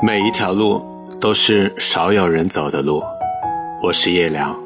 [0.00, 0.80] 每一条路
[1.20, 3.02] 都是少有人走的路。
[3.82, 4.56] 我是叶良。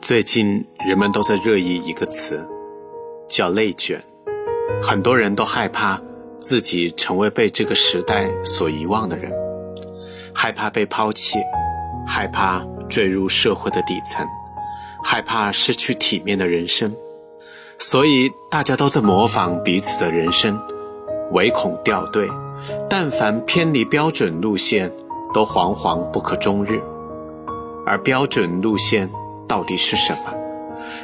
[0.00, 2.44] 最近人们都在热议一个词，
[3.28, 4.02] 叫“内卷”。
[4.82, 6.00] 很多人都害怕
[6.40, 9.32] 自己成为被这个时代所遗忘的人，
[10.34, 11.38] 害怕被抛弃，
[12.04, 14.26] 害怕坠入社会的底层，
[15.04, 16.92] 害怕失去体面的人生。
[17.78, 20.60] 所以大家都在模仿彼此的人生，
[21.30, 22.28] 唯恐掉队。
[22.88, 24.90] 但凡偏离标准路线，
[25.32, 26.80] 都惶惶不可终日。
[27.86, 29.10] 而标准路线
[29.48, 30.34] 到底是什么？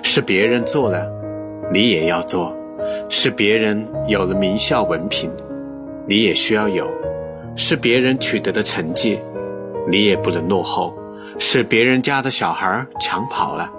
[0.03, 1.07] 是别人做了，
[1.73, 2.53] 你也要做；
[3.09, 5.31] 是别人有了名校文凭，
[6.07, 6.85] 你也需要有；
[7.57, 9.19] 是别人取得的成绩，
[9.89, 10.95] 你也不能落后；
[11.39, 13.71] 是别人家的小孩抢跑了，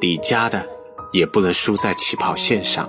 [0.00, 0.64] 你家的
[1.12, 2.88] 也不能输在起跑线上。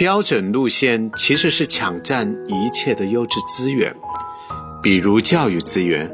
[0.00, 3.94] 标准路线其实是抢占一切的优质资源，
[4.82, 6.10] 比如教育资源、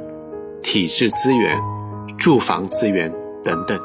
[0.61, 1.57] 体制资源、
[2.19, 3.09] 住房资源
[3.45, 3.79] 等等。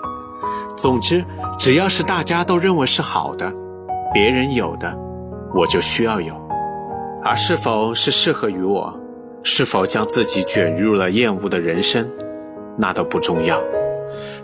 [0.76, 1.24] 总之，
[1.60, 3.54] 只要是大家都认为是好的，
[4.12, 4.92] 别人有的，
[5.54, 6.34] 我就需要有。
[7.24, 9.00] 而是否是适合于我，
[9.44, 12.10] 是否将自己卷入了厌恶的人生，
[12.76, 13.62] 那都不重要。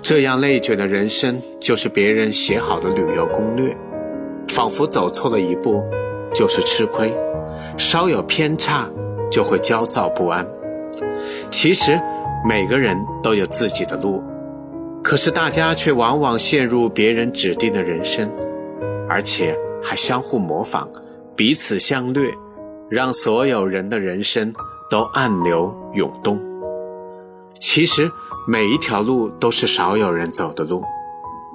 [0.03, 3.75] 这样内卷的人生，就是别人写好的旅游攻略。
[4.57, 5.83] 仿佛走错了一步，
[6.33, 7.11] 就是吃亏；
[7.77, 8.89] 稍有偏差，
[9.29, 10.43] 就会焦躁不安。
[11.51, 12.01] 其实
[12.43, 14.19] 每个人都有自己的路，
[15.03, 18.31] 可是大家却往往陷入别人指定的人生，
[19.07, 20.89] 而且还相互模仿，
[21.35, 22.33] 彼此相掠，
[22.89, 24.51] 让所有人的人生
[24.89, 26.41] 都暗流涌动。
[27.53, 28.09] 其实
[28.47, 30.81] 每一条路都是少有人走的路，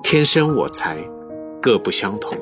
[0.04, 0.98] 天生我材
[1.60, 2.38] 各不相同。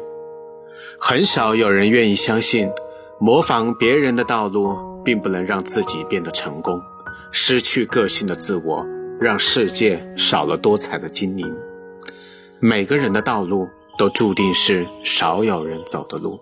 [0.99, 2.71] 很少有人愿意相信，
[3.19, 4.75] 模仿别人的道路
[5.05, 6.81] 并不能让自己变得成功。
[7.33, 8.85] 失去个性的自我，
[9.21, 11.47] 让世界少了多彩的精灵。
[12.59, 16.41] 每个人的道路都注定是少有人走的路。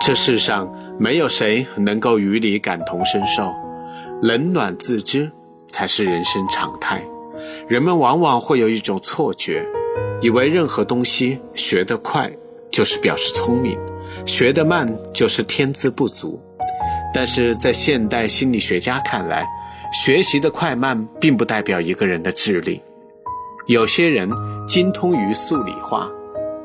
[0.00, 3.54] 这世上没有谁能够与你感同身受，
[4.20, 5.30] 冷暖自知
[5.66, 7.02] 才是人生常态。
[7.66, 9.66] 人们往往会有一种错觉，
[10.20, 12.30] 以为任何东西学得快。
[12.74, 13.78] 就是表示聪明，
[14.26, 16.42] 学得慢就是天资不足。
[17.14, 19.46] 但是在现代心理学家看来，
[20.04, 22.82] 学习的快慢并不代表一个人的智力。
[23.68, 24.28] 有些人
[24.66, 26.10] 精通于数理化，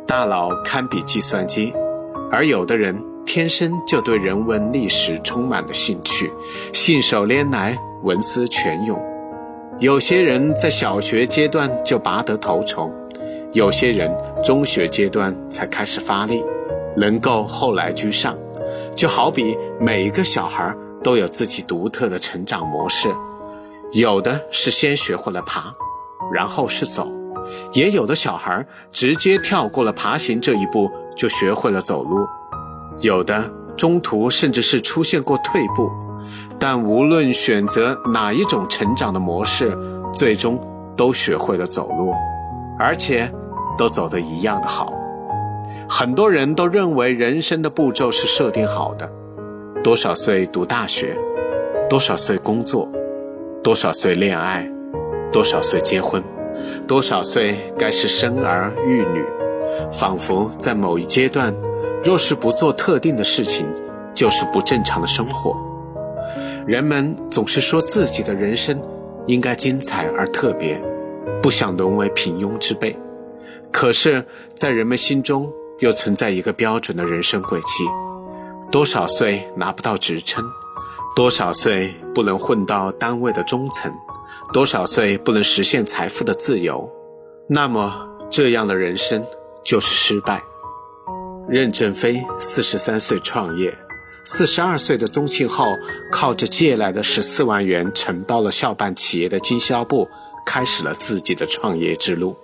[0.08, 1.72] 大脑堪比计算机；
[2.32, 6.32] 而有的人天生就对人文历史充满了兴趣，
[6.74, 9.00] 信手拈来，文思泉涌。
[9.78, 12.92] 有些人在小学阶段就拔得头筹。
[13.52, 14.12] 有些人
[14.44, 16.44] 中学阶段才开始发力，
[16.96, 18.38] 能够后来居上，
[18.96, 23.10] 就好比每一个小孩都有自己独特的成长模式，
[23.92, 25.74] 有的是先学会了爬，
[26.34, 27.08] 然后是走，
[27.74, 32.26] 也有的小孩直接跳过了爬行这一步就学会了走路，
[33.02, 33.44] 有的
[33.76, 35.90] 中途甚至是出现过退步，
[36.58, 39.78] 但无论选择哪一种成长的模式，
[40.14, 40.60] 最终
[40.96, 42.14] 都学会了走路。
[42.82, 43.30] 而且，
[43.80, 44.94] 都走得一样的好。
[45.90, 49.10] 很多人都认为人生的步骤是设定好的：
[49.82, 51.18] 多少岁读大学，
[51.90, 52.90] 多少岁工作，
[53.64, 54.70] 多少岁恋爱，
[55.32, 56.22] 多少岁结婚，
[56.86, 59.24] 多少岁该是生儿育女。
[59.94, 61.56] 仿佛在某一阶段，
[62.04, 63.66] 若是不做特定的事情，
[64.14, 65.56] 就是不正常的生活。
[66.68, 68.78] 人们总是说自己的人生
[69.26, 70.82] 应该精彩而特别。
[71.42, 72.94] 不想沦为平庸之辈，
[73.72, 74.26] 可是，
[74.56, 77.86] 在人们心中又存在一个标准的人生轨迹：
[78.72, 80.44] 多少岁拿不到职称，
[81.16, 83.94] 多少岁不能混到单位的中层，
[84.52, 86.90] 多少岁不能实现财富的自由，
[87.48, 89.26] 那么这样的人生
[89.64, 90.42] 就是失败。
[91.48, 93.74] 任正非四十三岁创业，
[94.26, 95.66] 四十二岁的宗庆后
[96.12, 100.10] 靠着借来的十四万元承包了校办企业的经销部。
[100.46, 102.36] 开始了自己的创业之路。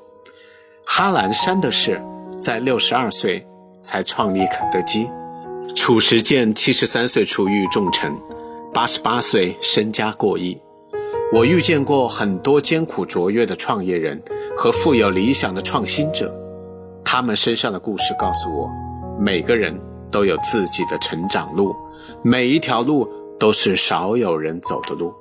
[0.85, 2.01] 哈兰·山德士
[2.39, 3.45] 在六十二岁
[3.81, 5.09] 才创立肯德基。
[5.75, 8.15] 褚时健七十三岁出狱重臣，
[8.71, 10.57] 八十八岁身家过亿。
[11.33, 14.21] 我遇见过很多艰苦卓越的创业人
[14.55, 16.33] 和富有理想的创新者，
[17.03, 18.69] 他们身上的故事告诉我，
[19.19, 19.77] 每个人
[20.11, 21.75] 都有自己的成长路，
[22.21, 23.09] 每一条路
[23.39, 25.13] 都是少有人走的路。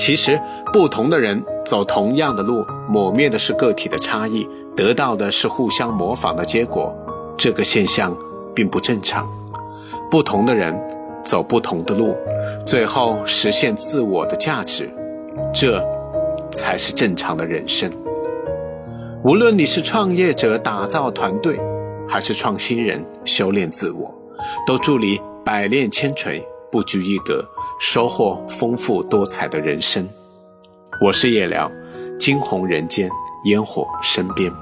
[0.00, 0.40] 其实，
[0.72, 6.94] 不同的人走同样的路，抹灭的是个体的差异，得到的是互相模仿的结果。
[7.36, 8.16] 这个现象
[8.54, 9.28] 并不正常。
[10.10, 10.74] 不同的人
[11.22, 12.16] 走不同的路，
[12.64, 14.88] 最后实现自我的价值，
[15.52, 15.84] 这
[16.50, 17.90] 才是正常的人生。
[19.24, 21.60] 无论你是创业者打造团队，
[22.08, 24.14] 还是创新人修炼自我，
[24.66, 26.42] 都祝你百炼千锤
[26.72, 27.44] 不拘一格，
[27.80, 30.06] 收获丰富多彩的人生。
[31.00, 31.70] 我是叶良，
[32.18, 33.08] 惊鸿人间，
[33.44, 34.52] 烟火身边。